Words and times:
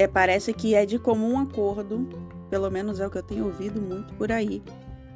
É, 0.00 0.06
parece 0.06 0.54
que 0.54 0.74
é 0.74 0.86
de 0.86 0.98
comum 0.98 1.38
acordo, 1.38 2.08
pelo 2.48 2.70
menos 2.70 3.00
é 3.00 3.06
o 3.06 3.10
que 3.10 3.18
eu 3.18 3.22
tenho 3.22 3.44
ouvido 3.44 3.82
muito 3.82 4.14
por 4.14 4.32
aí, 4.32 4.62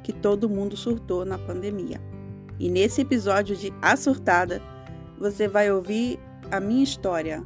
que 0.03 0.13
todo 0.13 0.47
mundo 0.47 0.77
surtou 0.77 1.25
na 1.25 1.39
pandemia. 1.39 1.99
E 2.59 2.69
nesse 2.69 3.01
episódio 3.01 3.55
de 3.55 3.73
A 3.81 3.97
Surtada, 3.97 4.61
você 5.19 5.47
vai 5.47 5.71
ouvir 5.71 6.19
a 6.51 6.59
minha 6.59 6.83
história 6.83 7.43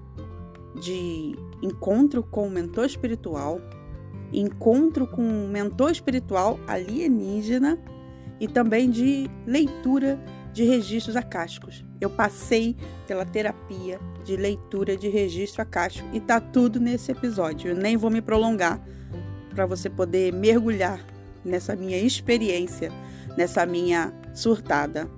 de 0.82 1.34
encontro 1.64 2.24
com 2.24 2.46
o 2.46 2.52
mentor 2.52 2.86
espiritual, 2.86 3.62
encontro 4.34 5.08
com 5.08 5.22
um 5.22 5.48
mentor 5.48 5.92
espiritual 5.92 6.60
alienígena 6.68 7.80
e 8.38 8.50
também 8.50 8.90
de 8.90 9.30
leitura 9.48 10.20
de 10.52 10.66
registros 10.66 11.16
acásticos. 11.16 11.86
Eu 12.02 12.10
passei 12.10 12.76
pela 13.08 13.24
terapia 13.24 13.98
de 14.30 14.38
leitura 14.38 14.96
de 14.96 15.10
registro 15.10 15.64
acástico 15.64 16.08
e 16.14 16.20
tá 16.20 16.40
tudo 16.40 16.80
nesse 16.80 17.12
episódio. 17.12 17.72
Eu 17.72 17.76
nem 17.76 17.98
vou 17.98 18.12
me 18.12 18.22
prolongar 18.22 18.80
para 19.56 19.66
você 19.66 19.90
poder 19.90 20.32
mergulhar 20.32 21.04
nessa 21.44 21.76
minha 21.76 21.98
experiência, 21.98 22.92
nessa 23.36 23.66
minha 23.66 24.14
surtada. 24.34 25.10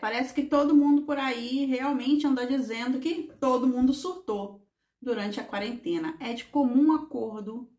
parece 0.00 0.34
que 0.34 0.42
todo 0.42 0.76
mundo 0.76 1.02
por 1.02 1.18
aí 1.18 1.64
realmente 1.64 2.26
anda 2.26 2.46
dizendo 2.46 2.98
que 2.98 3.30
todo 3.40 3.66
mundo 3.66 3.92
surtou 3.92 4.63
durante 5.04 5.38
a 5.38 5.44
quarentena. 5.44 6.16
É 6.18 6.32
de 6.32 6.44
comum 6.46 6.92
acordo 6.92 7.70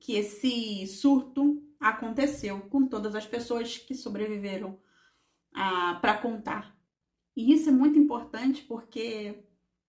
que 0.00 0.14
esse 0.14 0.86
surto 0.86 1.62
aconteceu 1.80 2.60
com 2.62 2.86
todas 2.86 3.14
as 3.14 3.26
pessoas 3.26 3.78
que 3.78 3.94
sobreviveram 3.94 4.78
ah, 5.54 5.98
para 6.00 6.18
contar. 6.18 6.76
E 7.36 7.52
isso 7.52 7.68
é 7.68 7.72
muito 7.72 7.98
importante 7.98 8.62
porque, 8.62 9.44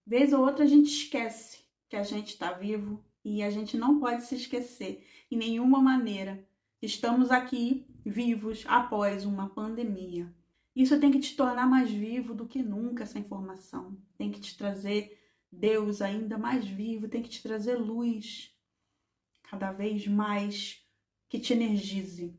vez 0.05 0.31
ou 0.31 0.45
outra, 0.45 0.63
a 0.63 0.67
gente 0.67 0.87
esquece 0.87 1.65
que 1.89 1.95
a 1.95 2.03
gente 2.03 2.29
está 2.29 2.51
vivo 2.51 3.03
e 3.23 3.43
a 3.43 3.49
gente 3.49 3.77
não 3.77 3.99
pode 3.99 4.23
se 4.23 4.35
esquecer 4.35 5.05
em 5.29 5.38
nenhuma 5.38 5.81
maneira. 5.81 6.47
Estamos 6.81 7.31
aqui 7.31 7.85
vivos 8.05 8.63
após 8.67 9.25
uma 9.25 9.49
pandemia. 9.49 10.33
Isso 10.75 10.99
tem 10.99 11.09
que 11.09 11.19
te 11.19 11.35
tornar 11.35 11.67
mais 11.67 11.89
vivo 11.89 12.33
do 12.33 12.47
que 12.47 12.61
nunca 12.61 13.03
essa 13.03 13.17
informação. 13.17 13.97
Tem 14.17 14.31
que 14.31 14.39
te 14.39 14.57
trazer 14.57 15.24
Deus 15.59 16.01
ainda 16.01 16.37
mais 16.37 16.65
vivo, 16.65 17.07
tem 17.07 17.21
que 17.21 17.29
te 17.29 17.41
trazer 17.41 17.75
luz 17.75 18.51
cada 19.43 19.71
vez 19.71 20.07
mais 20.07 20.83
que 21.29 21.39
te 21.39 21.53
energize. 21.53 22.37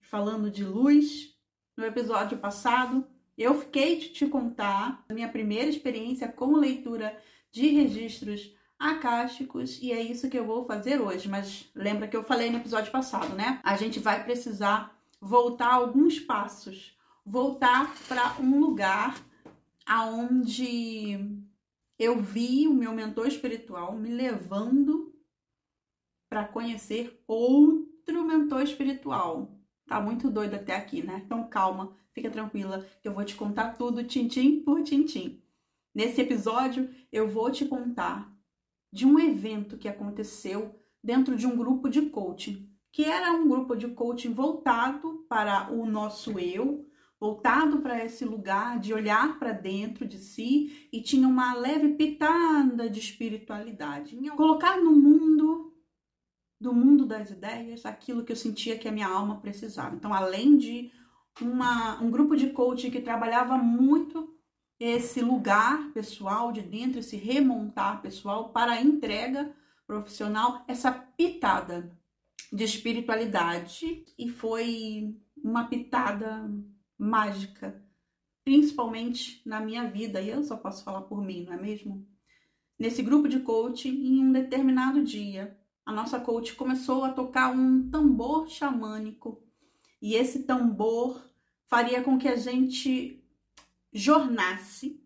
Falando 0.00 0.50
de 0.50 0.64
luz, 0.64 1.34
no 1.76 1.84
episódio 1.84 2.38
passado, 2.38 3.06
eu 3.36 3.58
fiquei 3.58 3.98
de 3.98 4.08
te 4.10 4.26
contar 4.26 5.04
a 5.08 5.14
minha 5.14 5.28
primeira 5.28 5.68
experiência 5.68 6.28
com 6.28 6.56
leitura 6.56 7.18
de 7.50 7.68
registros 7.68 8.54
acásticos 8.78 9.78
e 9.80 9.92
é 9.92 10.02
isso 10.02 10.28
que 10.28 10.38
eu 10.38 10.44
vou 10.44 10.64
fazer 10.64 11.00
hoje. 11.00 11.28
Mas 11.28 11.70
lembra 11.74 12.08
que 12.08 12.16
eu 12.16 12.24
falei 12.24 12.50
no 12.50 12.58
episódio 12.58 12.92
passado, 12.92 13.34
né? 13.34 13.60
A 13.62 13.76
gente 13.76 14.00
vai 14.00 14.22
precisar 14.22 14.98
voltar 15.20 15.72
alguns 15.72 16.18
passos 16.18 16.96
voltar 17.24 17.94
para 18.08 18.36
um 18.40 18.60
lugar 18.60 19.20
aonde 19.86 21.41
eu 22.02 22.20
vi 22.20 22.66
o 22.66 22.74
meu 22.74 22.92
mentor 22.92 23.28
espiritual 23.28 23.96
me 23.96 24.08
levando 24.08 25.14
para 26.28 26.44
conhecer 26.44 27.22
outro 27.28 28.24
mentor 28.24 28.62
espiritual. 28.62 29.56
Tá 29.86 30.00
muito 30.00 30.28
doido 30.28 30.54
até 30.54 30.74
aqui, 30.74 31.00
né? 31.00 31.22
Então 31.24 31.48
calma, 31.48 31.96
fica 32.12 32.28
tranquila, 32.28 32.84
que 33.00 33.06
eu 33.06 33.12
vou 33.12 33.24
te 33.24 33.36
contar 33.36 33.74
tudo 33.74 34.02
tintim 34.02 34.64
por 34.64 34.82
tintim. 34.82 35.40
Nesse 35.94 36.20
episódio 36.20 36.92
eu 37.12 37.28
vou 37.28 37.52
te 37.52 37.66
contar 37.66 38.36
de 38.92 39.06
um 39.06 39.16
evento 39.16 39.78
que 39.78 39.88
aconteceu 39.88 40.74
dentro 41.04 41.36
de 41.36 41.46
um 41.46 41.56
grupo 41.56 41.88
de 41.88 42.10
coaching, 42.10 42.68
que 42.90 43.04
era 43.04 43.30
um 43.32 43.48
grupo 43.48 43.76
de 43.76 43.86
coaching 43.86 44.34
voltado 44.34 45.24
para 45.28 45.70
o 45.70 45.86
nosso 45.86 46.36
eu, 46.40 46.84
voltado 47.22 47.78
para 47.78 48.04
esse 48.04 48.24
lugar 48.24 48.80
de 48.80 48.92
olhar 48.92 49.38
para 49.38 49.52
dentro 49.52 50.04
de 50.04 50.18
si 50.18 50.88
e 50.92 51.00
tinha 51.00 51.28
uma 51.28 51.54
leve 51.54 51.90
pitada 51.90 52.90
de 52.90 52.98
espiritualidade. 52.98 54.16
Colocar 54.30 54.76
no 54.78 54.90
mundo, 54.90 55.72
do 56.60 56.74
mundo 56.74 57.06
das 57.06 57.30
ideias, 57.30 57.86
aquilo 57.86 58.24
que 58.24 58.32
eu 58.32 58.36
sentia 58.36 58.76
que 58.76 58.88
a 58.88 58.90
minha 58.90 59.06
alma 59.06 59.40
precisava. 59.40 59.94
Então, 59.94 60.12
além 60.12 60.58
de 60.58 60.90
uma, 61.40 62.02
um 62.02 62.10
grupo 62.10 62.34
de 62.34 62.50
coaching 62.50 62.90
que 62.90 63.00
trabalhava 63.00 63.56
muito 63.56 64.36
esse 64.80 65.20
lugar 65.20 65.92
pessoal 65.92 66.50
de 66.50 66.60
dentro, 66.60 66.98
esse 66.98 67.16
remontar 67.16 68.02
pessoal 68.02 68.48
para 68.48 68.72
a 68.72 68.82
entrega 68.82 69.54
profissional, 69.86 70.64
essa 70.66 70.90
pitada 70.90 71.96
de 72.52 72.64
espiritualidade 72.64 74.04
e 74.18 74.28
foi 74.28 75.14
uma 75.36 75.68
pitada 75.68 76.50
mágica, 77.02 77.84
principalmente 78.44 79.42
na 79.44 79.60
minha 79.60 79.90
vida, 79.90 80.20
e 80.20 80.28
eu 80.28 80.44
só 80.44 80.56
posso 80.56 80.84
falar 80.84 81.02
por 81.02 81.20
mim, 81.20 81.44
não 81.44 81.54
é 81.54 81.60
mesmo? 81.60 82.06
Nesse 82.78 83.02
grupo 83.02 83.28
de 83.28 83.40
coaching, 83.40 83.90
em 83.90 84.24
um 84.24 84.32
determinado 84.32 85.02
dia, 85.02 85.58
a 85.84 85.92
nossa 85.92 86.20
coach 86.20 86.54
começou 86.54 87.02
a 87.02 87.12
tocar 87.12 87.52
um 87.52 87.90
tambor 87.90 88.48
xamânico, 88.48 89.42
e 90.00 90.14
esse 90.14 90.44
tambor 90.44 91.28
faria 91.66 92.02
com 92.02 92.16
que 92.16 92.28
a 92.28 92.36
gente 92.36 93.20
jornasse 93.92 95.04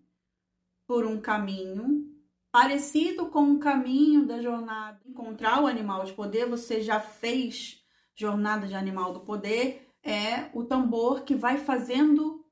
por 0.87 1.07
um 1.07 1.19
caminho 1.19 2.15
parecido 2.53 3.27
com 3.27 3.53
o 3.53 3.59
caminho 3.59 4.27
da 4.27 4.41
jornada 4.41 5.01
encontrar 5.07 5.63
o 5.63 5.67
animal 5.67 6.05
de 6.05 6.13
poder. 6.13 6.49
Você 6.49 6.81
já 6.81 7.01
fez 7.01 7.83
jornada 8.15 8.67
de 8.67 8.75
animal 8.75 9.13
do 9.13 9.21
poder 9.21 9.86
é 10.07 10.51
o 10.55 10.65
tambor 10.65 11.25
que 11.25 11.35
vai 11.35 11.59
fazendo 11.59 12.45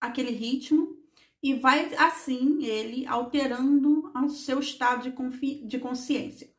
aquele 0.00 0.30
ritmo 0.30 0.96
e 1.42 1.54
vai 1.54 1.94
assim 1.94 2.62
ele 2.62 3.06
alterando 3.06 4.12
o 4.14 4.28
seu 4.28 4.60
estado 4.60 5.10
de, 5.10 5.66
de 5.66 5.78
consciência. 5.78 6.50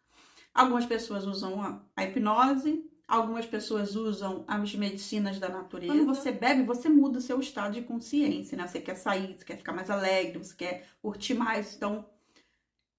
Algumas 0.54 0.86
pessoas 0.86 1.26
usam 1.26 1.62
a, 1.62 1.82
a, 1.96 2.04
hipnose, 2.04 2.84
algumas 3.08 3.46
pessoas 3.46 3.96
usam 3.96 4.44
as 4.48 4.76
medicinas 4.76 5.40
da 5.40 5.48
natureza. 5.48 5.94
Quando 5.94 6.06
você 6.06 6.32
bebe, 6.32 6.64
você 6.64 6.90
muda 6.90 7.20
o 7.20 7.22
seu 7.22 7.40
estado 7.40 7.74
de 7.74 7.84
consciência, 7.84 8.58
né? 8.58 8.68
Você 8.68 8.82
quer 8.82 8.96
sair, 8.96 9.38
você 9.38 9.46
quer 9.46 9.58
ficar 9.58 9.74
mais 9.74 9.90
alegre, 9.90 10.40
você 10.40 10.56
quer 10.56 10.88
curtir 11.02 11.36
mais. 11.36 11.76
Então, 11.76 12.06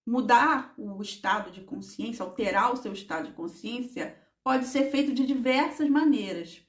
mudar 0.06 0.72
o 0.78 1.02
estado 1.02 1.50
de 1.50 1.60
consciência, 1.62 2.24
alterar 2.24 2.72
o 2.72 2.76
seu 2.76 2.92
estado 2.92 3.26
de 3.26 3.34
consciência, 3.34 4.16
pode 4.42 4.66
ser 4.66 4.90
feito 4.90 5.12
de 5.12 5.26
diversas 5.26 5.88
maneiras. 5.90 6.62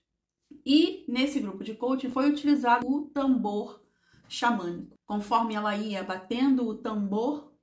E 0.66 1.06
nesse 1.08 1.40
grupo 1.40 1.64
de 1.64 1.74
coaching 1.74 2.10
foi 2.10 2.30
utilizado 2.30 2.88
o 2.88 3.08
tambor 3.08 3.82
xamânico. 4.28 4.98
Conforme 5.06 5.56
ela 5.56 5.76
ia 5.76 6.04
batendo 6.04 6.68
o 6.68 6.76
tambor, 6.76 7.54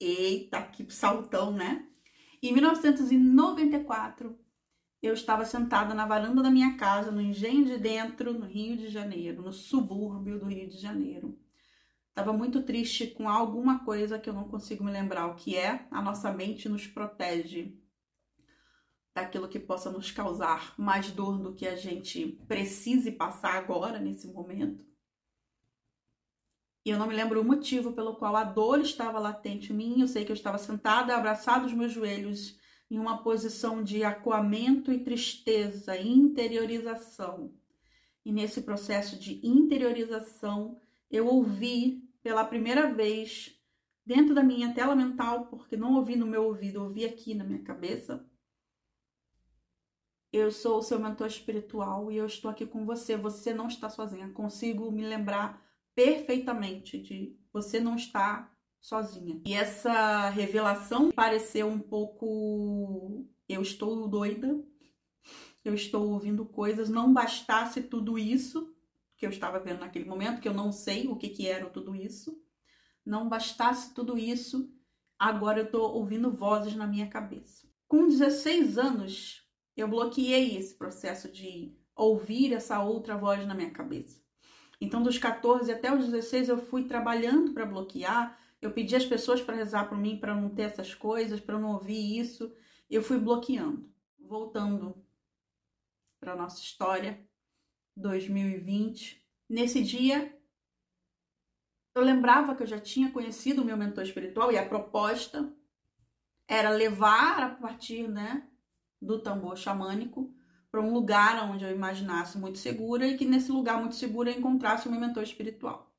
Eita, 0.00 0.62
que 0.62 0.90
saltão, 0.90 1.52
né? 1.52 1.86
Em 2.42 2.52
1994, 2.54 4.38
eu 5.02 5.12
estava 5.12 5.44
sentada 5.44 5.94
na 5.94 6.06
varanda 6.06 6.42
da 6.42 6.50
minha 6.50 6.76
casa, 6.76 7.10
no 7.10 7.20
Engenho 7.20 7.66
de 7.66 7.78
Dentro, 7.78 8.32
no 8.32 8.46
Rio 8.46 8.76
de 8.76 8.88
Janeiro, 8.88 9.42
no 9.42 9.52
subúrbio 9.52 10.38
do 10.38 10.46
Rio 10.46 10.68
de 10.68 10.78
Janeiro. 10.78 11.38
Estava 12.08 12.32
muito 12.32 12.62
triste 12.62 13.06
com 13.06 13.28
alguma 13.28 13.84
coisa 13.84 14.18
que 14.18 14.28
eu 14.28 14.34
não 14.34 14.48
consigo 14.48 14.82
me 14.82 14.90
lembrar 14.90 15.26
o 15.26 15.36
que 15.36 15.56
é. 15.56 15.86
A 15.90 16.02
nossa 16.02 16.32
mente 16.32 16.68
nos 16.68 16.86
protege 16.86 17.78
daquilo 19.14 19.48
que 19.48 19.58
possa 19.58 19.90
nos 19.90 20.10
causar 20.10 20.74
mais 20.78 21.10
dor 21.10 21.38
do 21.38 21.54
que 21.54 21.66
a 21.66 21.76
gente 21.76 22.26
precise 22.48 23.12
passar 23.12 23.54
agora, 23.54 23.98
nesse 23.98 24.26
momento. 24.28 24.89
Eu 26.90 26.98
não 26.98 27.06
me 27.06 27.14
lembro 27.14 27.40
o 27.40 27.44
motivo 27.44 27.92
pelo 27.92 28.16
qual 28.16 28.34
a 28.34 28.42
dor 28.42 28.80
estava 28.80 29.20
latente 29.20 29.72
em 29.72 29.76
mim. 29.76 30.00
Eu 30.00 30.08
sei 30.08 30.24
que 30.24 30.32
eu 30.32 30.34
estava 30.34 30.58
sentada, 30.58 31.14
abraçada 31.14 31.64
os 31.64 31.72
meus 31.72 31.92
joelhos, 31.92 32.58
em 32.90 32.98
uma 32.98 33.22
posição 33.22 33.80
de 33.80 34.02
acuamento 34.02 34.92
e 34.92 34.98
tristeza, 34.98 35.96
interiorização. 35.96 37.54
E 38.24 38.32
nesse 38.32 38.62
processo 38.62 39.16
de 39.16 39.40
interiorização, 39.46 40.80
eu 41.08 41.28
ouvi 41.28 42.10
pela 42.24 42.44
primeira 42.44 42.92
vez 42.92 43.56
dentro 44.04 44.34
da 44.34 44.42
minha 44.42 44.74
tela 44.74 44.96
mental, 44.96 45.46
porque 45.46 45.76
não 45.76 45.94
ouvi 45.94 46.16
no 46.16 46.26
meu 46.26 46.42
ouvido, 46.44 46.82
ouvi 46.82 47.04
aqui 47.04 47.34
na 47.34 47.44
minha 47.44 47.62
cabeça. 47.62 48.28
Eu 50.32 50.50
sou 50.50 50.78
o 50.78 50.82
seu 50.82 50.98
mentor 50.98 51.28
espiritual 51.28 52.10
e 52.10 52.16
eu 52.16 52.26
estou 52.26 52.50
aqui 52.50 52.66
com 52.66 52.84
você. 52.84 53.16
Você 53.16 53.54
não 53.54 53.68
está 53.68 53.88
sozinha. 53.88 54.28
Consigo 54.30 54.90
me 54.90 55.04
lembrar 55.04 55.69
perfeitamente 55.94 56.98
de 56.98 57.36
você 57.52 57.80
não 57.80 57.96
está 57.96 58.50
sozinha. 58.80 59.40
E 59.46 59.54
essa 59.54 60.30
revelação 60.30 61.10
pareceu 61.10 61.66
um 61.66 61.78
pouco 61.78 63.26
eu 63.48 63.62
estou 63.62 64.06
doida. 64.08 64.62
Eu 65.64 65.74
estou 65.74 66.08
ouvindo 66.12 66.46
coisas, 66.46 66.88
não 66.88 67.12
bastasse 67.12 67.82
tudo 67.82 68.18
isso 68.18 68.74
que 69.16 69.26
eu 69.26 69.30
estava 69.30 69.58
vendo 69.58 69.80
naquele 69.80 70.06
momento, 70.06 70.40
que 70.40 70.48
eu 70.48 70.54
não 70.54 70.72
sei 70.72 71.06
o 71.06 71.16
que 71.16 71.28
que 71.28 71.46
era 71.46 71.68
tudo 71.68 71.94
isso. 71.94 72.40
Não 73.04 73.28
bastasse 73.28 73.92
tudo 73.92 74.16
isso, 74.16 74.72
agora 75.18 75.60
eu 75.60 75.64
estou 75.66 75.92
ouvindo 75.94 76.30
vozes 76.30 76.74
na 76.74 76.86
minha 76.86 77.08
cabeça. 77.08 77.68
Com 77.86 78.08
16 78.08 78.78
anos, 78.78 79.46
eu 79.76 79.86
bloqueei 79.88 80.56
esse 80.56 80.74
processo 80.74 81.30
de 81.30 81.76
ouvir 81.94 82.54
essa 82.54 82.82
outra 82.82 83.18
voz 83.18 83.46
na 83.46 83.54
minha 83.54 83.70
cabeça. 83.70 84.22
Então, 84.80 85.02
dos 85.02 85.18
14 85.18 85.70
até 85.70 85.94
os 85.94 86.06
16, 86.06 86.48
eu 86.48 86.58
fui 86.58 86.84
trabalhando 86.84 87.52
para 87.52 87.66
bloquear. 87.66 88.38
Eu 88.62 88.72
pedi 88.72 88.96
às 88.96 89.04
pessoas 89.04 89.42
para 89.42 89.54
rezar 89.54 89.88
por 89.88 89.98
mim, 89.98 90.18
para 90.18 90.34
não 90.34 90.48
ter 90.48 90.62
essas 90.62 90.94
coisas, 90.94 91.38
para 91.38 91.58
não 91.58 91.72
ouvir 91.72 92.18
isso. 92.18 92.52
Eu 92.88 93.02
fui 93.02 93.18
bloqueando. 93.18 93.90
Voltando 94.18 95.04
para 96.18 96.36
nossa 96.36 96.60
história, 96.60 97.20
2020. 97.96 99.22
Nesse 99.48 99.82
dia, 99.82 100.34
eu 101.94 102.02
lembrava 102.02 102.54
que 102.54 102.62
eu 102.62 102.66
já 102.66 102.78
tinha 102.78 103.10
conhecido 103.10 103.62
o 103.62 103.64
meu 103.64 103.76
mentor 103.76 104.04
espiritual 104.04 104.52
e 104.52 104.58
a 104.58 104.66
proposta 104.66 105.52
era 106.46 106.70
levar 106.70 107.42
a 107.42 107.50
partir, 107.50 108.08
né, 108.08 108.48
do 109.00 109.20
tambor 109.20 109.56
xamânico 109.56 110.34
para 110.70 110.80
um 110.80 110.92
lugar 110.92 111.50
onde 111.50 111.64
eu 111.64 111.70
imaginasse 111.70 112.38
muito 112.38 112.58
segura 112.58 113.06
e 113.06 113.16
que 113.16 113.24
nesse 113.24 113.50
lugar 113.50 113.78
muito 113.80 113.96
seguro 113.96 114.28
eu 114.28 114.38
encontrasse 114.38 114.88
meu 114.88 115.00
mentor 115.00 115.22
espiritual. 115.22 115.90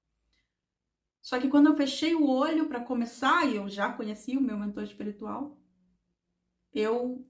Só 1.22 1.40
que 1.40 1.50
quando 1.50 1.68
eu 1.68 1.76
fechei 1.76 2.16
o 2.16 2.28
olho 2.28 2.68
para 2.68 2.80
começar, 2.80 3.48
e 3.48 3.58
eu 3.58 3.70
já 3.70 3.92
conhecia 3.94 4.40
o 4.40 4.42
meu 4.42 4.58
mentor 4.58 4.84
espiritual, 4.84 5.62
eu 6.74 7.28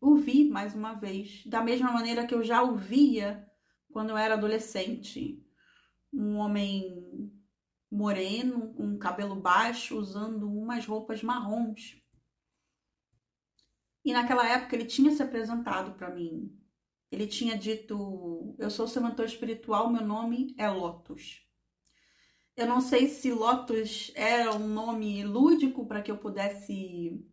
o 0.00 0.16
vi 0.16 0.48
mais 0.48 0.74
uma 0.74 0.94
vez, 0.94 1.44
da 1.46 1.62
mesma 1.62 1.92
maneira 1.92 2.26
que 2.26 2.34
eu 2.34 2.42
já 2.42 2.62
o 2.62 2.74
via 2.74 3.46
quando 3.92 4.10
eu 4.10 4.16
era 4.16 4.34
adolescente. 4.34 5.44
Um 6.12 6.36
homem 6.36 7.30
moreno, 7.90 8.72
com 8.74 8.98
cabelo 8.98 9.36
baixo, 9.36 9.98
usando 9.98 10.48
umas 10.48 10.86
roupas 10.86 11.22
marrons. 11.22 12.00
E 14.10 14.12
naquela 14.12 14.44
época 14.44 14.74
ele 14.74 14.86
tinha 14.86 15.12
se 15.12 15.22
apresentado 15.22 15.92
para 15.92 16.10
mim. 16.10 16.52
Ele 17.12 17.28
tinha 17.28 17.56
dito: 17.56 18.56
Eu 18.58 18.68
sou 18.68 18.88
seu 18.88 19.00
mentor 19.00 19.24
espiritual, 19.24 19.88
meu 19.88 20.04
nome 20.04 20.52
é 20.58 20.68
Lotus. 20.68 21.46
Eu 22.56 22.66
não 22.66 22.80
sei 22.80 23.06
se 23.06 23.30
Lotus 23.30 24.10
era 24.16 24.52
um 24.52 24.66
nome 24.66 25.22
lúdico 25.22 25.86
para 25.86 26.02
que 26.02 26.10
eu 26.10 26.18
pudesse 26.18 27.24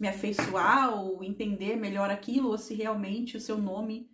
me 0.00 0.08
afeiçoar 0.08 1.00
ou 1.00 1.22
entender 1.22 1.76
melhor 1.76 2.10
aquilo, 2.10 2.48
ou 2.48 2.58
se 2.58 2.74
realmente 2.74 3.36
o 3.36 3.40
seu 3.40 3.56
nome 3.56 4.10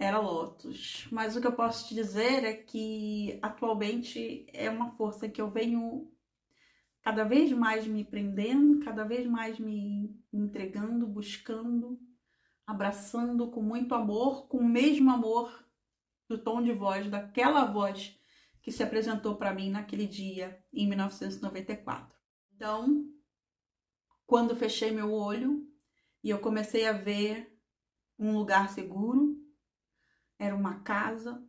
era 0.00 0.18
Lotus. 0.18 1.06
Mas 1.12 1.36
o 1.36 1.40
que 1.40 1.46
eu 1.46 1.52
posso 1.52 1.86
te 1.86 1.94
dizer 1.94 2.42
é 2.42 2.54
que 2.54 3.38
atualmente 3.40 4.46
é 4.52 4.68
uma 4.68 4.90
força 4.96 5.28
que 5.28 5.40
eu 5.40 5.48
venho 5.48 6.10
cada 7.08 7.24
vez 7.24 7.50
mais 7.52 7.86
me 7.86 8.04
prendendo, 8.04 8.84
cada 8.84 9.02
vez 9.02 9.26
mais 9.26 9.58
me 9.58 10.14
entregando, 10.30 11.06
buscando, 11.06 11.98
abraçando 12.66 13.50
com 13.50 13.62
muito 13.62 13.94
amor, 13.94 14.46
com 14.46 14.58
o 14.58 14.68
mesmo 14.68 15.10
amor 15.10 15.66
do 16.28 16.36
tom 16.36 16.60
de 16.60 16.70
voz 16.70 17.08
daquela 17.08 17.64
voz 17.64 18.14
que 18.60 18.70
se 18.70 18.82
apresentou 18.82 19.36
para 19.36 19.54
mim 19.54 19.70
naquele 19.70 20.06
dia 20.06 20.62
em 20.70 20.86
1994. 20.86 22.14
Então, 22.54 23.10
quando 24.26 24.54
fechei 24.54 24.90
meu 24.90 25.10
olho 25.10 25.66
e 26.22 26.28
eu 26.28 26.38
comecei 26.38 26.86
a 26.86 26.92
ver 26.92 27.58
um 28.18 28.36
lugar 28.36 28.68
seguro, 28.68 29.34
era 30.38 30.54
uma 30.54 30.80
casa, 30.80 31.42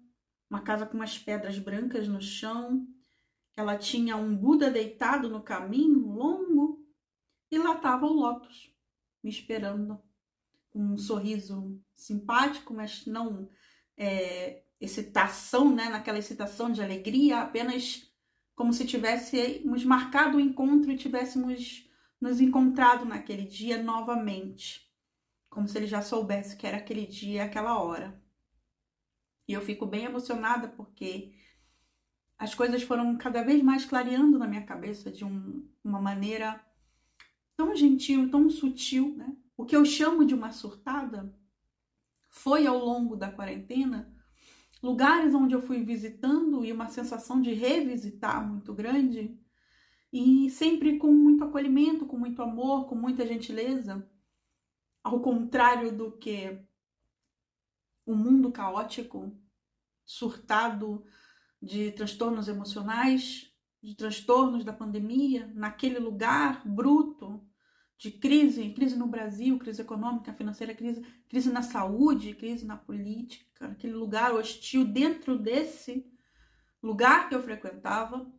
uma 0.50 0.62
casa 0.62 0.86
com 0.86 0.96
umas 0.96 1.18
pedras 1.18 1.60
brancas 1.60 2.08
no 2.08 2.22
chão, 2.22 2.88
ela 3.60 3.78
tinha 3.78 4.16
um 4.16 4.36
Buda 4.36 4.72
deitado 4.72 5.30
no 5.30 5.42
caminho 5.42 6.08
longo 6.08 6.88
e 7.52 7.58
lá 7.58 7.76
estava 7.76 8.06
o 8.06 8.14
Lotus 8.14 8.74
me 9.22 9.30
esperando 9.30 10.02
com 10.70 10.80
um 10.80 10.98
sorriso 10.98 11.78
simpático, 11.96 12.74
mas 12.74 13.06
não 13.06 13.50
é, 13.98 14.64
excitação, 14.80 15.76
né? 15.76 15.90
Naquela 15.90 16.20
excitação 16.20 16.72
de 16.72 16.82
alegria, 16.82 17.42
apenas 17.42 18.10
como 18.56 18.72
se 18.72 18.86
tivéssemos 18.86 19.84
marcado 19.84 20.38
o 20.38 20.40
encontro 20.40 20.92
e 20.92 20.98
tivéssemos 20.98 21.90
nos 22.22 22.40
encontrado 22.40 23.06
naquele 23.06 23.44
dia 23.44 23.82
novamente, 23.82 24.90
como 25.50 25.68
se 25.68 25.78
ele 25.78 25.88
já 25.88 26.02
soubesse 26.02 26.56
que 26.56 26.68
era 26.68 26.78
aquele 26.78 27.06
dia, 27.06 27.44
aquela 27.44 27.82
hora. 27.82 28.22
E 29.48 29.54
eu 29.54 29.62
fico 29.62 29.86
bem 29.86 30.06
emocionada 30.06 30.68
porque 30.68 31.34
as 32.40 32.56
coisas 32.56 32.82
foram 32.82 33.18
cada 33.18 33.44
vez 33.44 33.62
mais 33.62 33.84
clareando 33.84 34.40
na 34.40 34.48
minha 34.48 34.66
cabeça 34.66 35.12
de 35.12 35.26
um, 35.26 35.70
uma 35.84 36.00
maneira 36.00 36.64
tão 37.58 37.76
gentil, 37.76 38.32
tão 38.32 38.50
sutil, 38.50 39.14
né? 39.18 39.36
O 39.58 39.66
que 39.66 39.76
eu 39.76 39.84
chamo 39.84 40.24
de 40.24 40.34
uma 40.34 40.52
surtada 40.54 41.36
foi 42.30 42.66
ao 42.66 42.78
longo 42.78 43.18
da 43.18 43.30
quarentena 43.30 44.16
lugares 44.82 45.36
onde 45.36 45.54
eu 45.54 45.62
fui 45.62 45.84
visitando 45.84 46.64
e 46.64 46.72
uma 46.72 46.88
sensação 46.88 47.42
de 47.42 47.54
revisitar 47.54 48.48
muito 48.48 48.74
grande 48.74 49.38
e 50.12 50.50
sempre 50.50 50.98
com 50.98 51.12
muito 51.12 51.44
acolhimento, 51.44 52.06
com 52.06 52.18
muito 52.18 52.42
amor, 52.42 52.88
com 52.88 52.96
muita 52.96 53.28
gentileza, 53.28 54.10
ao 55.04 55.20
contrário 55.20 55.96
do 55.96 56.14
que 56.14 56.58
o 58.06 58.16
mundo 58.16 58.52
caótico, 58.52 59.38
surtado, 60.06 61.06
de 61.62 61.92
transtornos 61.92 62.48
emocionais, 62.48 63.52
de 63.82 63.96
transtornos 63.96 64.64
da 64.64 64.74
pandemia, 64.74 65.52
naquele 65.54 66.00
lugar 66.00 66.68
bruto 66.68 67.46
de 67.98 68.12
crise, 68.12 68.72
crise 68.72 68.96
no 68.96 69.08
Brasil, 69.08 69.60
crise 69.60 69.82
econômica, 69.82 70.34
financeira, 70.34 70.74
crise, 70.74 71.06
crise 71.28 71.52
na 71.52 71.62
saúde, 71.62 72.34
crise 72.34 72.66
na 72.66 72.78
política, 72.78 73.68
aquele 73.68 73.94
lugar 73.94 74.34
hostil 74.34 74.86
dentro 74.86 75.38
desse 75.38 76.10
lugar 76.82 77.28
que 77.28 77.36
eu 77.36 77.44
frequentava, 77.44 78.32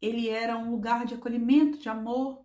ele 0.00 0.28
era 0.28 0.58
um 0.58 0.70
lugar 0.70 1.06
de 1.06 1.14
acolhimento, 1.14 1.78
de 1.78 1.88
amor 1.88 2.44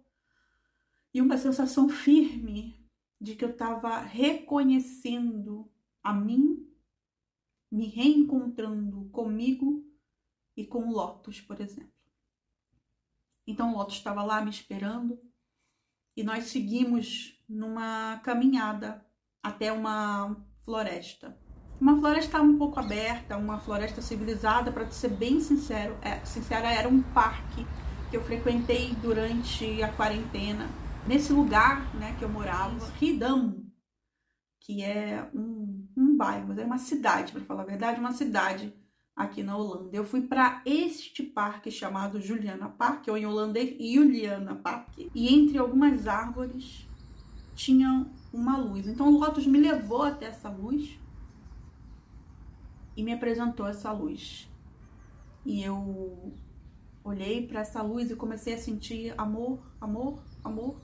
e 1.14 1.20
uma 1.22 1.38
sensação 1.38 1.90
firme 1.90 2.80
de 3.20 3.36
que 3.36 3.44
eu 3.44 3.50
estava 3.50 4.00
reconhecendo 4.00 5.70
a 6.04 6.14
mim 6.14 6.69
me 7.72 7.88
reencontrando 7.88 9.10
comigo 9.12 9.86
e 10.56 10.66
com 10.66 10.88
o 10.88 10.92
Lotus, 10.92 11.40
por 11.42 11.60
exemplo. 11.62 11.92
Então 13.46 13.74
o 13.74 13.78
Lotus 13.78 13.96
estava 13.96 14.24
lá 14.24 14.42
me 14.42 14.50
esperando 14.50 15.20
e 16.16 16.24
nós 16.24 16.46
seguimos 16.46 17.40
numa 17.48 18.20
caminhada 18.24 19.06
até 19.42 19.72
uma 19.72 20.36
floresta. 20.64 21.38
Uma 21.80 21.98
floresta 21.98 22.42
um 22.42 22.58
pouco 22.58 22.80
aberta, 22.80 23.38
uma 23.38 23.60
floresta 23.60 24.02
civilizada, 24.02 24.72
para 24.72 24.90
ser 24.92 25.10
bem 25.10 25.40
sincero, 25.40 25.98
é, 26.02 26.24
sincera, 26.26 26.70
era 26.70 26.90
um 26.90 27.02
parque 27.02 27.66
que 28.10 28.18
eu 28.18 28.24
frequentei 28.24 28.94
durante 28.96 29.82
a 29.82 29.92
quarentena. 29.94 30.68
Nesse 31.08 31.32
lugar 31.32 31.96
né, 31.96 32.16
que 32.20 32.26
eu 32.26 32.30
morava, 32.30 32.86
Ridam, 33.00 33.64
que 34.60 34.84
é 34.84 35.28
um, 35.34 35.88
um 35.96 36.09
bairro, 36.20 36.60
é 36.60 36.66
uma 36.66 36.78
cidade, 36.78 37.32
para 37.32 37.42
falar 37.46 37.62
a 37.62 37.66
verdade, 37.66 37.98
uma 37.98 38.12
cidade 38.12 38.74
aqui 39.16 39.42
na 39.42 39.56
Holanda. 39.56 39.96
Eu 39.96 40.04
fui 40.04 40.22
para 40.22 40.62
este 40.66 41.24
parque 41.24 41.72
chamado 41.72 42.20
Juliana 42.20 42.68
Park, 42.68 43.08
ou 43.08 43.18
em 43.18 43.26
holandês 43.26 43.70
Juliana 43.80 44.56
Park, 44.56 44.98
e 44.98 45.34
entre 45.34 45.58
algumas 45.58 46.08
árvores 46.08 46.86
tinha 47.56 48.06
uma 48.34 48.58
luz. 48.58 48.86
Então 48.86 49.08
o 49.08 49.18
Lotus 49.18 49.48
me 49.48 49.60
levou 49.60 50.04
até 50.04 50.26
essa 50.26 50.50
luz 50.50 51.00
e 52.98 53.02
me 53.02 53.14
apresentou 53.14 53.66
essa 53.66 53.90
luz. 53.94 54.50
E 55.46 55.64
eu 55.64 56.34
olhei 57.02 57.48
para 57.48 57.62
essa 57.62 57.82
luz 57.82 58.12
e 58.12 58.16
comecei 58.16 58.56
a 58.56 58.58
sentir 58.58 59.14
amor, 59.18 59.60
amor, 59.80 60.22
amor. 60.44 60.82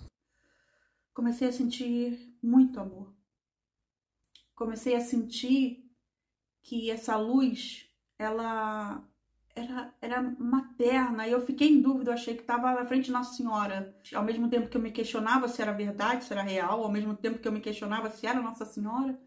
Comecei 1.13 1.49
a 1.49 1.51
sentir 1.51 2.37
muito 2.41 2.79
amor 2.79 3.14
comecei 4.55 4.95
a 4.95 5.01
sentir 5.01 5.85
que 6.63 6.89
essa 6.89 7.15
luz, 7.17 7.87
ela 8.17 9.07
era, 9.55 9.93
era 10.01 10.21
materna. 10.21 11.27
E 11.27 11.31
eu 11.31 11.45
fiquei 11.45 11.69
em 11.69 11.81
dúvida, 11.81 12.11
eu 12.11 12.15
achei 12.15 12.35
que 12.35 12.41
estava 12.41 12.73
na 12.73 12.85
frente 12.85 13.05
de 13.05 13.11
Nossa 13.11 13.35
Senhora. 13.35 13.95
Ao 14.13 14.23
mesmo 14.23 14.49
tempo 14.49 14.69
que 14.69 14.77
eu 14.77 14.81
me 14.81 14.91
questionava 14.91 15.47
se 15.47 15.61
era 15.61 15.71
verdade, 15.71 16.25
se 16.25 16.33
era 16.33 16.41
real, 16.41 16.83
ao 16.83 16.91
mesmo 16.91 17.15
tempo 17.15 17.39
que 17.39 17.47
eu 17.47 17.51
me 17.51 17.61
questionava 17.61 18.09
se 18.09 18.25
era 18.27 18.41
Nossa 18.41 18.65
Senhora, 18.65 19.19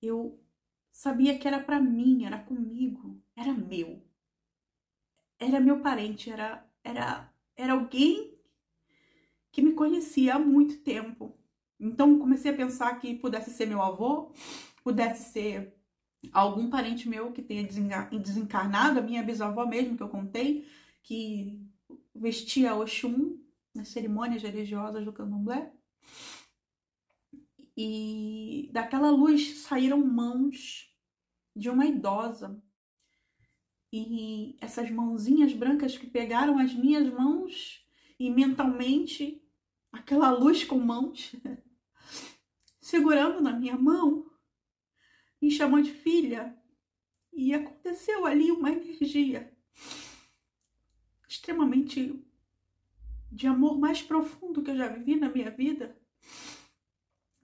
eu 0.00 0.40
sabia 0.90 1.38
que 1.38 1.48
era 1.48 1.60
para 1.60 1.80
mim, 1.80 2.24
era 2.24 2.38
comigo, 2.38 3.22
era 3.36 3.52
meu. 3.52 4.02
Era 5.38 5.60
meu 5.60 5.80
parente, 5.80 6.30
era, 6.30 6.64
era, 6.84 7.32
era 7.56 7.72
alguém 7.72 8.38
que 9.50 9.60
me 9.60 9.72
conhecia 9.74 10.36
há 10.36 10.38
muito 10.38 10.78
tempo. 10.82 11.36
Então 11.82 12.16
comecei 12.16 12.52
a 12.52 12.56
pensar 12.56 12.94
que 13.00 13.16
pudesse 13.16 13.50
ser 13.50 13.66
meu 13.66 13.82
avô, 13.82 14.30
pudesse 14.84 15.32
ser 15.32 15.74
algum 16.32 16.70
parente 16.70 17.08
meu 17.08 17.32
que 17.32 17.42
tenha 17.42 17.64
desencarnado, 17.64 19.00
a 19.00 19.02
minha 19.02 19.20
bisavó 19.20 19.66
mesmo 19.66 19.96
que 19.96 20.02
eu 20.02 20.08
contei, 20.08 20.64
que 21.02 21.60
vestia 22.14 22.76
Oxum 22.76 23.36
nas 23.74 23.88
cerimônias 23.88 24.44
religiosas 24.44 25.04
do 25.04 25.12
candomblé. 25.12 25.72
E 27.76 28.70
daquela 28.72 29.10
luz 29.10 29.62
saíram 29.62 30.06
mãos 30.06 30.88
de 31.56 31.68
uma 31.68 31.84
idosa. 31.84 32.62
E 33.92 34.56
essas 34.60 34.88
mãozinhas 34.88 35.52
brancas 35.52 35.98
que 35.98 36.06
pegaram 36.06 36.58
as 36.58 36.72
minhas 36.72 37.12
mãos 37.12 37.84
e 38.20 38.30
mentalmente 38.30 39.42
aquela 39.90 40.30
luz 40.30 40.62
com 40.62 40.78
mãos 40.78 41.34
segurando 42.82 43.40
na 43.40 43.52
minha 43.52 43.78
mão 43.78 44.28
me 45.40 45.50
chamou 45.50 45.80
de 45.80 45.92
filha. 45.92 46.54
E 47.32 47.54
aconteceu 47.54 48.26
ali 48.26 48.50
uma 48.50 48.70
energia 48.70 49.50
extremamente 51.26 52.22
de 53.30 53.46
amor 53.46 53.78
mais 53.78 54.02
profundo 54.02 54.62
que 54.62 54.70
eu 54.70 54.76
já 54.76 54.88
vivi 54.88 55.16
na 55.16 55.30
minha 55.30 55.50
vida. 55.50 55.96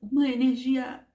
Uma 0.03 0.29
energia 0.29 1.09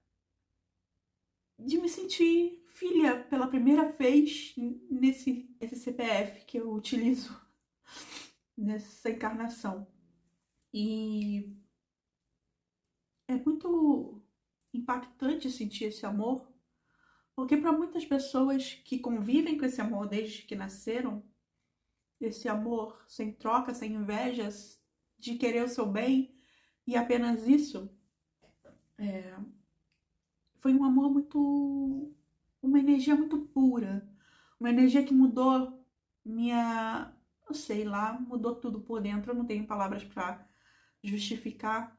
de 1.56 1.78
me 1.78 1.88
sentir 1.88 2.64
filha 2.66 3.22
pela 3.24 3.46
primeira 3.46 3.92
vez 3.92 4.52
nesse 4.90 5.48
esse 5.60 5.76
CPF 5.76 6.44
que 6.46 6.58
eu 6.58 6.72
utilizo 6.72 7.40
nessa 8.58 9.10
encarnação. 9.10 9.86
E 10.72 11.56
é 13.28 13.34
muito 13.36 14.22
impactante 14.72 15.50
sentir 15.50 15.84
esse 15.84 16.04
amor 16.04 16.54
porque 17.34 17.56
para 17.56 17.72
muitas 17.72 18.04
pessoas 18.04 18.74
que 18.84 18.98
convivem 18.98 19.58
com 19.58 19.64
esse 19.64 19.80
amor 19.80 20.08
desde 20.08 20.42
que 20.42 20.54
nasceram, 20.54 21.22
esse 22.20 22.48
amor 22.48 23.04
sem 23.08 23.32
troca, 23.32 23.74
sem 23.74 23.92
invejas, 23.92 24.80
de 25.18 25.34
querer 25.36 25.64
o 25.64 25.68
seu 25.68 25.86
bem 25.86 26.34
e 26.86 26.96
apenas 26.96 27.46
isso, 27.46 27.90
é, 28.98 29.36
foi 30.60 30.72
um 30.74 30.84
amor 30.84 31.10
muito. 31.10 32.14
uma 32.62 32.78
energia 32.78 33.16
muito 33.16 33.38
pura, 33.38 34.08
uma 34.60 34.70
energia 34.70 35.04
que 35.04 35.14
mudou 35.14 35.84
minha. 36.24 37.12
eu 37.48 37.54
sei 37.54 37.84
lá, 37.84 38.18
mudou 38.20 38.54
tudo 38.54 38.80
por 38.80 39.00
dentro, 39.00 39.32
eu 39.32 39.36
não 39.36 39.44
tenho 39.46 39.66
palavras 39.66 40.04
para 40.04 40.46
justificar 41.02 41.98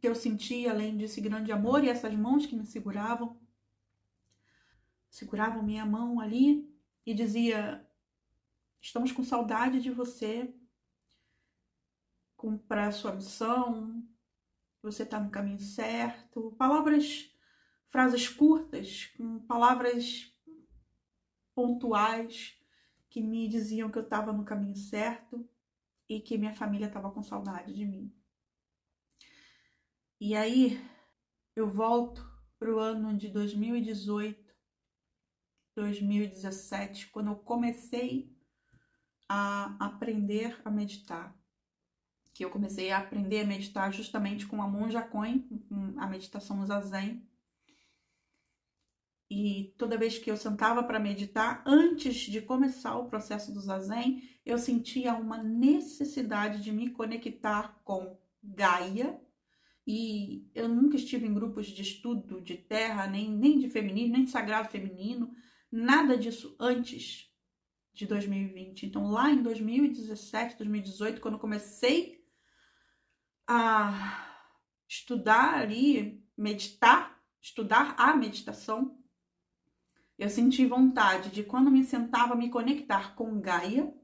que 0.00 0.08
eu 0.08 0.14
senti 0.14 0.66
além 0.66 0.96
desse 0.96 1.20
grande 1.20 1.52
amor 1.52 1.84
e 1.84 1.88
essas 1.88 2.14
mãos 2.14 2.46
que 2.46 2.56
me 2.56 2.64
seguravam 2.64 3.38
seguravam 5.10 5.62
minha 5.62 5.84
mão 5.84 6.20
ali 6.20 6.72
e 7.04 7.12
dizia: 7.12 7.86
Estamos 8.80 9.12
com 9.12 9.22
saudade 9.22 9.80
de 9.80 9.90
você, 9.90 10.54
cumprir 12.36 12.78
a 12.78 12.92
sua 12.92 13.12
missão, 13.12 14.02
você 14.82 15.02
está 15.02 15.20
no 15.20 15.30
caminho 15.30 15.60
certo. 15.60 16.54
Palavras, 16.56 17.30
frases 17.88 18.28
curtas, 18.28 19.06
com 19.18 19.40
palavras 19.40 20.32
pontuais 21.54 22.56
que 23.10 23.20
me 23.20 23.48
diziam 23.48 23.90
que 23.90 23.98
eu 23.98 24.04
estava 24.04 24.32
no 24.32 24.44
caminho 24.44 24.76
certo 24.76 25.46
e 26.08 26.20
que 26.20 26.38
minha 26.38 26.54
família 26.54 26.86
estava 26.86 27.10
com 27.10 27.22
saudade 27.22 27.74
de 27.74 27.84
mim. 27.84 28.10
E 30.20 30.36
aí 30.36 30.78
eu 31.56 31.70
volto 31.70 32.22
para 32.58 32.70
o 32.70 32.78
ano 32.78 33.16
de 33.16 33.28
2018 33.30 34.50
2017, 35.74 37.08
quando 37.08 37.30
eu 37.30 37.36
comecei 37.36 38.36
a 39.26 39.76
aprender 39.82 40.60
a 40.62 40.70
meditar. 40.70 41.34
Que 42.34 42.44
eu 42.44 42.50
comecei 42.50 42.90
a 42.90 42.98
aprender 42.98 43.40
a 43.40 43.46
meditar 43.46 43.90
justamente 43.92 44.46
com 44.46 44.60
a 44.60 44.68
monja 44.68 45.02
Coin, 45.02 45.48
a 45.96 46.06
meditação 46.06 46.64
zazen. 46.66 47.26
E 49.30 49.74
toda 49.78 49.96
vez 49.96 50.18
que 50.18 50.30
eu 50.30 50.36
sentava 50.36 50.82
para 50.82 50.98
meditar, 50.98 51.62
antes 51.64 52.16
de 52.16 52.42
começar 52.42 52.96
o 52.98 53.08
processo 53.08 53.52
do 53.52 53.60
zazen, 53.60 54.28
eu 54.44 54.58
sentia 54.58 55.14
uma 55.14 55.42
necessidade 55.42 56.62
de 56.62 56.72
me 56.72 56.90
conectar 56.90 57.80
com 57.84 58.18
Gaia. 58.42 59.18
E 59.86 60.48
eu 60.54 60.68
nunca 60.68 60.96
estive 60.96 61.26
em 61.26 61.34
grupos 61.34 61.66
de 61.66 61.82
estudo 61.82 62.40
de 62.40 62.56
terra, 62.56 63.06
nem, 63.06 63.30
nem 63.30 63.58
de 63.58 63.68
feminino, 63.68 64.12
nem 64.12 64.24
de 64.24 64.30
sagrado 64.30 64.68
feminino 64.68 65.34
nada 65.70 66.16
disso 66.16 66.56
antes 66.58 67.30
de 67.92 68.06
2020. 68.06 68.86
Então, 68.86 69.10
lá 69.10 69.30
em 69.30 69.42
2017, 69.42 70.56
2018, 70.56 71.20
quando 71.20 71.38
comecei 71.38 72.24
a 73.46 74.48
estudar 74.88 75.54
ali, 75.54 76.24
meditar, 76.36 77.20
estudar 77.40 77.94
a 77.98 78.14
meditação, 78.14 78.98
eu 80.18 80.28
senti 80.28 80.66
vontade 80.66 81.30
de, 81.30 81.42
quando 81.42 81.70
me 81.70 81.84
sentava, 81.84 82.34
me 82.34 82.50
conectar 82.50 83.14
com 83.14 83.40
Gaia 83.40 83.94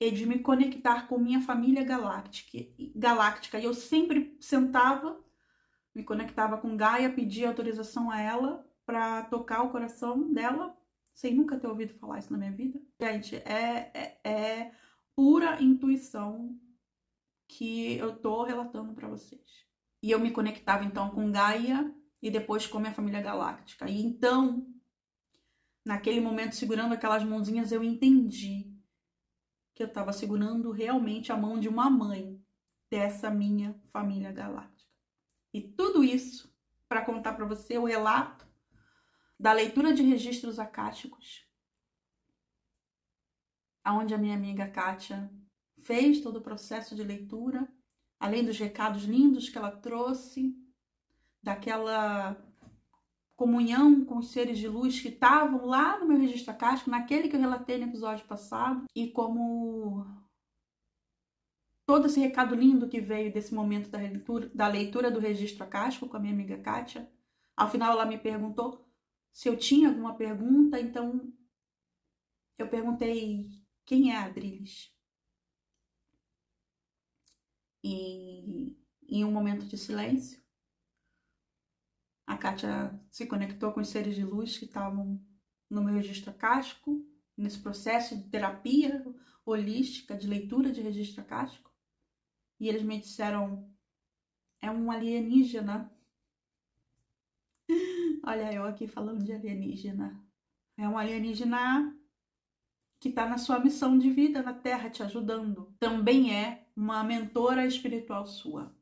e 0.00 0.10
de 0.10 0.26
me 0.26 0.38
conectar 0.38 1.08
com 1.08 1.18
minha 1.18 1.40
família 1.40 1.84
galáctica. 1.84 2.66
galáctica. 2.94 3.58
E 3.58 3.64
eu 3.64 3.74
sempre 3.74 4.36
sentava, 4.40 5.18
me 5.94 6.02
conectava 6.02 6.58
com 6.58 6.76
Gaia, 6.76 7.12
pedia 7.12 7.48
autorização 7.48 8.10
a 8.10 8.20
ela 8.20 8.66
para 8.84 9.22
tocar 9.24 9.62
o 9.62 9.70
coração 9.70 10.32
dela, 10.32 10.76
sem 11.14 11.34
nunca 11.34 11.58
ter 11.58 11.66
ouvido 11.66 11.94
falar 11.94 12.18
isso 12.18 12.32
na 12.32 12.38
minha 12.38 12.52
vida. 12.52 12.80
Gente, 13.00 13.36
é, 13.36 13.90
é, 13.94 14.30
é 14.30 14.72
pura 15.14 15.60
intuição 15.62 16.56
que 17.48 17.96
eu 17.96 18.16
tô 18.16 18.42
relatando 18.42 18.92
para 18.92 19.08
vocês. 19.08 19.66
E 20.02 20.10
eu 20.10 20.20
me 20.20 20.30
conectava 20.30 20.84
então 20.84 21.10
com 21.10 21.32
Gaia 21.32 21.92
e 22.22 22.30
depois 22.30 22.66
com 22.66 22.78
minha 22.78 22.92
família 22.92 23.20
galáctica. 23.20 23.88
E 23.88 24.00
então, 24.02 24.66
naquele 25.84 26.20
momento, 26.20 26.54
segurando 26.54 26.92
aquelas 26.92 27.24
mãozinhas, 27.24 27.72
eu 27.72 27.82
entendi 27.82 28.75
que 29.76 29.82
eu 29.82 29.86
estava 29.86 30.10
segurando 30.10 30.72
realmente 30.72 31.30
a 31.30 31.36
mão 31.36 31.60
de 31.60 31.68
uma 31.68 31.90
mãe 31.90 32.42
dessa 32.90 33.30
minha 33.30 33.78
família 33.88 34.32
galáctica. 34.32 34.90
E 35.52 35.60
tudo 35.60 36.02
isso 36.02 36.50
para 36.88 37.04
contar 37.04 37.34
para 37.34 37.44
você 37.44 37.76
o 37.76 37.84
relato 37.84 38.46
da 39.38 39.52
leitura 39.52 39.92
de 39.92 40.02
registros 40.02 40.58
acásticos, 40.58 41.46
aonde 43.84 44.14
a 44.14 44.18
minha 44.18 44.34
amiga 44.34 44.66
Kátia 44.66 45.30
fez 45.76 46.22
todo 46.22 46.38
o 46.38 46.42
processo 46.42 46.96
de 46.96 47.04
leitura, 47.04 47.68
além 48.18 48.46
dos 48.46 48.58
recados 48.58 49.04
lindos 49.04 49.50
que 49.50 49.58
ela 49.58 49.70
trouxe, 49.70 50.56
daquela 51.42 52.34
comunhão 53.36 54.04
com 54.04 54.16
os 54.18 54.30
seres 54.30 54.58
de 54.58 54.66
luz 54.66 55.00
que 55.00 55.08
estavam 55.08 55.66
lá 55.66 55.98
no 55.98 56.08
meu 56.08 56.18
registro 56.18 56.52
acástico, 56.52 56.90
naquele 56.90 57.28
que 57.28 57.36
eu 57.36 57.40
relatei 57.40 57.76
no 57.78 57.84
episódio 57.84 58.26
passado, 58.26 58.86
e 58.94 59.10
como 59.10 60.06
todo 61.86 62.06
esse 62.06 62.18
recado 62.18 62.54
lindo 62.54 62.88
que 62.88 63.00
veio 63.00 63.32
desse 63.32 63.54
momento 63.54 63.90
da 63.90 63.98
leitura, 63.98 64.48
da 64.48 64.66
leitura 64.66 65.10
do 65.10 65.20
registro 65.20 65.62
acástico 65.62 66.08
com 66.08 66.16
a 66.16 66.20
minha 66.20 66.32
amiga 66.32 66.58
Kátia. 66.58 67.08
Ao 67.56 67.70
final 67.70 67.92
ela 67.92 68.06
me 68.06 68.18
perguntou 68.18 68.84
se 69.32 69.48
eu 69.48 69.56
tinha 69.56 69.88
alguma 69.88 70.14
pergunta, 70.14 70.80
então 70.80 71.32
eu 72.58 72.68
perguntei 72.68 73.50
quem 73.84 74.12
é 74.12 74.16
a 74.16 74.24
Adriles. 74.24 74.90
E 77.84 78.74
em 79.08 79.24
um 79.24 79.30
momento 79.30 79.66
de 79.66 79.76
silêncio, 79.76 80.42
a 82.26 82.36
Kátia 82.36 82.98
se 83.10 83.26
conectou 83.26 83.72
com 83.72 83.80
os 83.80 83.88
seres 83.88 84.14
de 84.14 84.24
luz 84.24 84.58
que 84.58 84.64
estavam 84.64 85.20
no 85.70 85.82
meu 85.82 85.94
registro 85.94 86.30
acástico, 86.30 87.04
nesse 87.36 87.58
processo 87.58 88.16
de 88.16 88.28
terapia 88.28 89.04
holística, 89.44 90.16
de 90.16 90.26
leitura 90.26 90.72
de 90.72 90.80
registro 90.80 91.20
acástico. 91.20 91.70
E 92.58 92.68
eles 92.68 92.82
me 92.82 92.98
disseram: 92.98 93.70
é 94.60 94.70
um 94.70 94.90
alienígena 94.90 95.92
Olha 98.24 98.52
eu 98.52 98.64
aqui 98.64 98.86
falando 98.86 99.24
de 99.24 99.32
alienígena. 99.32 100.20
É 100.76 100.88
um 100.88 100.98
alienígena 100.98 101.96
que 102.98 103.08
está 103.08 103.28
na 103.28 103.38
sua 103.38 103.58
missão 103.58 103.98
de 103.98 104.10
vida 104.10 104.42
na 104.42 104.54
Terra 104.54 104.90
te 104.90 105.02
ajudando. 105.02 105.74
Também 105.78 106.34
é 106.34 106.66
uma 106.74 107.02
mentora 107.02 107.66
espiritual 107.66 108.26
sua. 108.26 108.74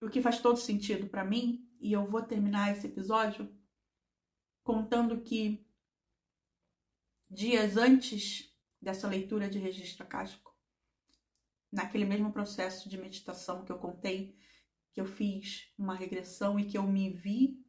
O 0.00 0.08
que 0.08 0.22
faz 0.22 0.40
todo 0.40 0.56
sentido 0.56 1.08
para 1.08 1.24
mim, 1.24 1.67
e 1.80 1.92
eu 1.92 2.06
vou 2.06 2.22
terminar 2.22 2.72
esse 2.72 2.86
episódio 2.86 3.48
contando 4.62 5.20
que 5.20 5.66
dias 7.30 7.76
antes 7.76 8.54
dessa 8.80 9.08
leitura 9.08 9.48
de 9.48 9.58
registro 9.58 10.04
acástico, 10.04 10.56
naquele 11.70 12.04
mesmo 12.04 12.32
processo 12.32 12.88
de 12.88 12.96
meditação 12.96 13.64
que 13.64 13.72
eu 13.72 13.78
contei, 13.78 14.38
que 14.92 15.00
eu 15.00 15.06
fiz 15.06 15.72
uma 15.78 15.94
regressão 15.94 16.58
e 16.58 16.64
que 16.64 16.78
eu 16.78 16.82
me 16.82 17.10
vi 17.10 17.64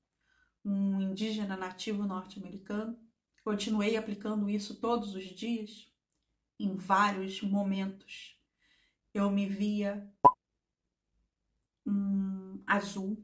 um 0.63 1.01
indígena 1.01 1.55
nativo 1.55 2.05
norte-americano, 2.05 2.99
continuei 3.43 3.95
aplicando 3.95 4.49
isso 4.49 4.79
todos 4.79 5.15
os 5.15 5.23
dias, 5.23 5.91
em 6.59 6.75
vários 6.75 7.41
momentos. 7.41 8.37
Eu 9.13 9.31
me 9.31 9.47
via 9.47 10.11
um 11.85 12.61
azul, 12.67 13.23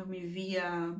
eu 0.00 0.06
me 0.06 0.26
via 0.26 0.96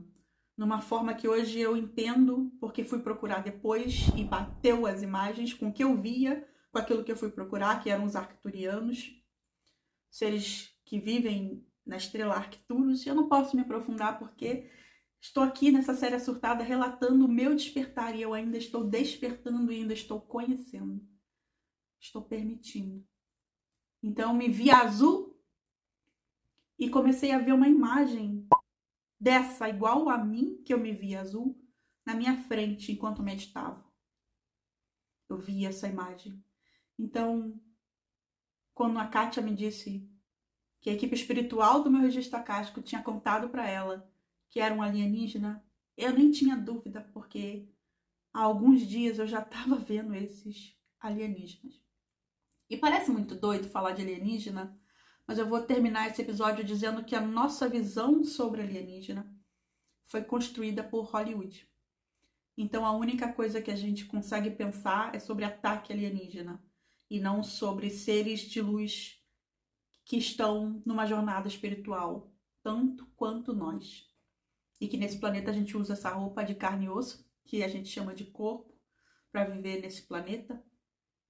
numa 0.57 0.81
forma 0.81 1.15
que 1.15 1.27
hoje 1.27 1.59
eu 1.59 1.77
entendo, 1.77 2.53
porque 2.61 2.85
fui 2.85 3.01
procurar 3.01 3.43
depois 3.43 4.09
e 4.15 4.23
bateu 4.23 4.87
as 4.87 5.03
imagens 5.03 5.55
com 5.55 5.69
o 5.69 5.73
que 5.73 5.83
eu 5.83 5.97
via, 6.01 6.47
com 6.71 6.79
aquilo 6.79 7.03
que 7.03 7.11
eu 7.11 7.17
fui 7.17 7.31
procurar, 7.31 7.83
que 7.83 7.89
eram 7.89 8.05
os 8.05 8.15
arcturianos, 8.15 9.11
seres 10.11 10.71
que 10.85 11.01
vivem 11.01 11.67
na 11.87 11.97
estrela 11.97 12.35
Arcturus. 12.35 13.07
Eu 13.07 13.15
não 13.15 13.29
posso 13.29 13.57
me 13.57 13.63
aprofundar 13.63 14.19
porque 14.19 14.71
estou 15.21 15.43
aqui 15.43 15.73
nessa 15.73 15.95
série 15.95 16.21
surtada 16.21 16.63
relatando 16.63 17.25
o 17.25 17.33
meu 17.33 17.55
despertar 17.55 18.15
e 18.15 18.23
eu 18.23 18.35
ainda 18.35 18.59
estou 18.59 18.85
despertando 18.85 19.73
e 19.73 19.77
ainda 19.77 19.95
estou 19.95 20.21
conhecendo. 20.21 21.03
Estou 21.99 22.23
permitindo. 22.23 23.03
Então 24.03 24.35
me 24.35 24.49
vi 24.49 24.71
azul 24.71 25.41
e 26.79 26.89
comecei 26.89 27.33
a 27.33 27.39
ver 27.39 27.53
uma 27.53 27.69
imagem 27.69 28.40
dessa 29.21 29.69
igual 29.69 30.09
a 30.09 30.17
mim, 30.17 30.63
que 30.65 30.73
eu 30.73 30.79
me 30.79 30.93
via 30.93 31.21
azul, 31.21 31.61
na 32.07 32.15
minha 32.15 32.37
frente 32.45 32.91
enquanto 32.91 33.23
meditava. 33.23 33.85
Eu 35.29 35.37
vi 35.37 35.67
essa 35.67 35.87
imagem. 35.87 36.43
Então, 36.99 37.61
quando 38.75 38.99
a 38.99 39.07
Kátia 39.07 39.43
me 39.43 39.55
disse 39.55 40.11
que 40.81 40.89
a 40.89 40.95
equipe 40.95 41.15
espiritual 41.15 41.85
do 41.85 41.91
meu 41.91 42.01
registro 42.01 42.39
acástico 42.39 42.81
tinha 42.81 43.03
contado 43.03 43.51
para 43.51 43.69
ela 43.69 44.11
que 44.49 44.59
era 44.59 44.75
um 44.75 44.83
alienígena, 44.83 45.65
eu 45.97 46.13
nem 46.13 46.31
tinha 46.31 46.57
dúvida, 46.57 47.03
porque 47.13 47.69
há 48.33 48.41
alguns 48.41 48.81
dias 48.87 49.19
eu 49.19 49.27
já 49.27 49.41
estava 49.43 49.77
vendo 49.77 50.15
esses 50.15 50.77
alienígenas. 50.99 51.81
E 52.69 52.77
parece 52.77 53.11
muito 53.11 53.35
doido 53.35 53.69
falar 53.69 53.93
de 53.93 54.03
alienígena, 54.03 54.80
mas 55.31 55.39
eu 55.39 55.47
vou 55.47 55.63
terminar 55.63 56.11
esse 56.11 56.21
episódio 56.23 56.65
dizendo 56.65 57.05
que 57.05 57.15
a 57.15 57.21
nossa 57.21 57.69
visão 57.69 58.25
sobre 58.25 58.63
alienígena 58.63 59.33
foi 60.07 60.25
construída 60.25 60.83
por 60.83 61.05
Hollywood. 61.05 61.71
Então 62.59 62.85
a 62.85 62.91
única 62.91 63.33
coisa 63.33 63.63
que 63.63 63.71
a 63.71 63.77
gente 63.77 64.07
consegue 64.07 64.51
pensar 64.51 65.15
é 65.15 65.21
sobre 65.21 65.45
ataque 65.45 65.93
alienígena 65.93 66.61
e 67.09 67.21
não 67.21 67.45
sobre 67.45 67.91
seres 67.91 68.41
de 68.41 68.61
luz 68.61 69.23
que 70.05 70.17
estão 70.17 70.83
numa 70.85 71.07
jornada 71.07 71.47
espiritual, 71.47 72.35
tanto 72.61 73.07
quanto 73.15 73.55
nós. 73.55 74.11
E 74.81 74.89
que 74.89 74.97
nesse 74.97 75.21
planeta 75.21 75.53
a 75.53 75.55
gente 75.55 75.77
usa 75.77 75.93
essa 75.93 76.11
roupa 76.11 76.43
de 76.43 76.57
carne 76.57 76.87
e 76.87 76.91
osso, 76.91 77.25
que 77.45 77.63
a 77.63 77.69
gente 77.69 77.89
chama 77.89 78.17
de 78.17 78.25
corpo, 78.25 78.77
para 79.31 79.45
viver 79.45 79.81
nesse 79.81 80.03
planeta, 80.03 80.61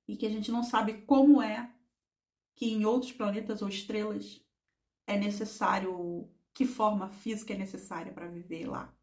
e 0.09 0.17
que 0.17 0.25
a 0.25 0.31
gente 0.31 0.51
não 0.51 0.63
sabe 0.63 1.03
como 1.03 1.43
é 1.43 1.71
que 2.61 2.67
em 2.67 2.85
outros 2.85 3.11
planetas 3.11 3.63
ou 3.63 3.71
estrelas 3.71 4.45
é 5.07 5.17
necessário, 5.17 6.29
que 6.53 6.67
forma 6.67 7.09
física 7.09 7.55
é 7.55 7.57
necessária 7.57 8.13
para 8.13 8.29
viver 8.29 8.67
lá. 8.69 8.95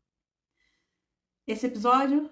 Esse 1.48 1.66
episódio 1.66 2.30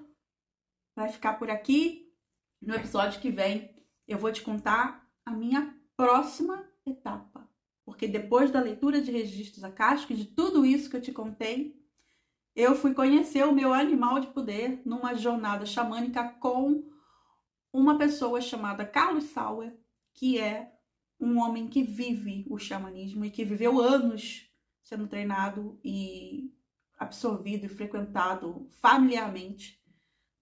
vai 0.96 1.10
ficar 1.10 1.34
por 1.40 1.50
aqui. 1.50 2.14
No 2.62 2.76
episódio 2.76 3.20
que 3.20 3.32
vem, 3.32 3.76
eu 4.08 4.20
vou 4.20 4.32
te 4.32 4.44
contar 4.44 5.10
a 5.26 5.32
minha 5.32 5.76
próxima 5.98 6.64
etapa. 6.86 7.50
Porque 7.84 8.08
depois 8.08 8.52
da 8.52 8.62
leitura 8.62 9.02
de 9.02 9.12
registros 9.12 9.64
acásticos, 9.64 10.20
de 10.20 10.26
tudo 10.26 10.64
isso 10.64 10.92
que 10.92 10.98
eu 10.98 11.02
te 11.02 11.12
contei, 11.12 11.84
eu 12.56 12.76
fui 12.76 12.94
conhecer 12.94 13.44
o 13.48 13.52
meu 13.52 13.74
animal 13.74 14.20
de 14.20 14.28
poder 14.28 14.80
numa 14.86 15.16
jornada 15.16 15.66
xamânica 15.66 16.30
com 16.40 16.88
uma 17.74 17.98
pessoa 17.98 18.40
chamada 18.42 18.86
Carlos 18.86 19.24
Sauer, 19.24 19.76
que 20.14 20.40
é 20.40 20.75
um 21.19 21.39
homem 21.39 21.67
que 21.67 21.84
vive 21.84 22.45
o 22.49 22.58
xamanismo 22.58 23.25
e 23.25 23.32
que 23.32 23.45
viveu 23.45 23.80
anos 23.80 24.49
sendo 24.84 25.08
treinado 25.08 25.80
e 25.84 26.54
absorvido 26.97 27.65
e 27.65 27.69
frequentado 27.69 28.69
familiarmente 28.80 29.82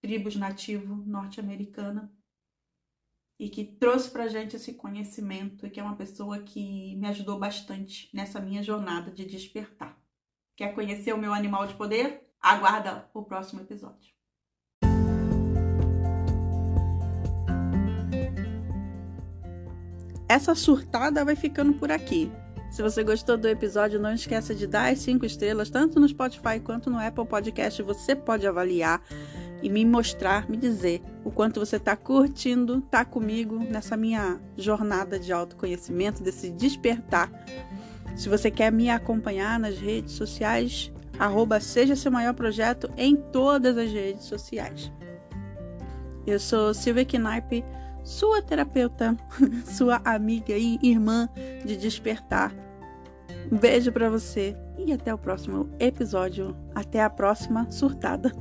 tribos 0.00 0.36
nativo 0.36 0.96
norte-americana 0.96 2.12
e 3.38 3.48
que 3.48 3.64
trouxe 3.64 4.10
pra 4.10 4.28
gente 4.28 4.56
esse 4.56 4.74
conhecimento 4.74 5.66
e 5.66 5.70
que 5.70 5.80
é 5.80 5.82
uma 5.82 5.96
pessoa 5.96 6.40
que 6.40 6.94
me 6.96 7.08
ajudou 7.08 7.38
bastante 7.38 8.08
nessa 8.14 8.38
minha 8.38 8.62
jornada 8.62 9.10
de 9.10 9.24
despertar. 9.24 9.98
Quer 10.54 10.74
conhecer 10.74 11.12
o 11.12 11.18
meu 11.18 11.32
animal 11.32 11.66
de 11.66 11.74
poder? 11.74 12.30
Aguarda 12.40 13.10
o 13.12 13.24
próximo 13.24 13.62
episódio. 13.62 14.14
Essa 20.28 20.54
surtada 20.54 21.24
vai 21.24 21.36
ficando 21.36 21.74
por 21.74 21.90
aqui. 21.90 22.30
Se 22.70 22.82
você 22.82 23.04
gostou 23.04 23.36
do 23.36 23.46
episódio, 23.46 24.00
não 24.00 24.12
esqueça 24.12 24.52
de 24.52 24.66
dar 24.66 24.92
as 24.92 24.98
5 24.98 25.24
estrelas, 25.24 25.70
tanto 25.70 26.00
no 26.00 26.08
Spotify 26.08 26.58
quanto 26.58 26.90
no 26.90 26.98
Apple 26.98 27.24
Podcast. 27.24 27.80
Você 27.82 28.16
pode 28.16 28.46
avaliar 28.46 29.00
e 29.62 29.70
me 29.70 29.84
mostrar, 29.84 30.50
me 30.50 30.56
dizer 30.56 31.00
o 31.24 31.30
quanto 31.30 31.60
você 31.60 31.76
está 31.76 31.96
curtindo, 31.96 32.80
tá 32.80 33.04
comigo 33.04 33.58
nessa 33.58 33.96
minha 33.96 34.40
jornada 34.56 35.20
de 35.20 35.32
autoconhecimento, 35.32 36.22
desse 36.22 36.50
despertar. 36.50 37.30
Se 38.16 38.28
você 38.28 38.50
quer 38.50 38.72
me 38.72 38.90
acompanhar 38.90 39.58
nas 39.58 39.78
redes 39.78 40.14
sociais, 40.14 40.92
arroba 41.18 41.60
seja 41.60 41.94
seu 41.94 42.10
maior 42.10 42.34
projeto 42.34 42.90
em 42.96 43.14
todas 43.14 43.78
as 43.78 43.92
redes 43.92 44.24
sociais. 44.24 44.90
Eu 46.26 46.40
sou 46.40 46.74
Silvia 46.74 47.04
Knaip 47.04 47.64
sua 48.04 48.42
terapeuta, 48.42 49.16
sua 49.66 50.00
amiga 50.04 50.52
e 50.56 50.78
irmã 50.82 51.28
de 51.64 51.76
despertar. 51.76 52.54
Um 53.50 53.58
beijo 53.58 53.90
para 53.90 54.08
você 54.08 54.56
e 54.78 54.92
até 54.92 55.12
o 55.12 55.18
próximo 55.18 55.68
episódio. 55.80 56.56
Até 56.74 57.02
a 57.02 57.10
próxima 57.10 57.70
surtada. 57.70 58.32